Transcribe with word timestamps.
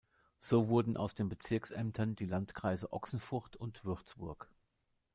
So 0.39 0.67
wurden 0.67 0.97
aus 0.97 1.13
den 1.13 1.29
Bezirksämtern 1.29 2.15
die 2.15 2.25
Landkreise 2.25 2.91
Ochsenfurt 2.91 3.55
und 3.55 3.85
Würzburg. 3.85 4.49